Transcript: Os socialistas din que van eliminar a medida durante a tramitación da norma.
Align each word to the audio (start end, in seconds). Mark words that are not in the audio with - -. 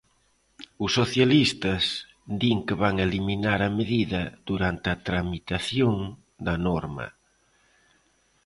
Os 0.83 0.91
socialistas 0.99 1.83
din 2.41 2.59
que 2.67 2.75
van 2.83 2.95
eliminar 3.07 3.59
a 3.67 3.69
medida 3.79 4.21
durante 4.49 4.87
a 4.91 4.99
tramitación 5.07 5.95
da 6.45 6.55
norma. 6.67 7.07